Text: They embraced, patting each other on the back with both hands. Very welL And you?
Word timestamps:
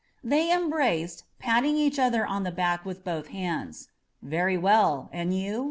They 0.23 0.51
embraced, 0.51 1.25
patting 1.37 1.77
each 1.77 1.99
other 1.99 2.25
on 2.25 2.41
the 2.41 2.49
back 2.49 2.85
with 2.85 3.03
both 3.03 3.27
hands. 3.27 3.89
Very 4.23 4.57
welL 4.57 5.09
And 5.13 5.31
you? 5.31 5.59